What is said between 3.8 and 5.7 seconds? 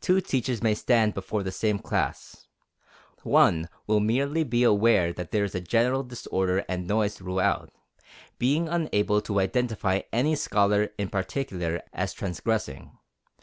will merely be aware that there is a